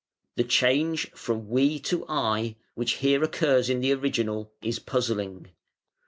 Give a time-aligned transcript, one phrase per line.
[0.35, 5.51] (The change from We to I, which here occurs in the original, is puzzling.)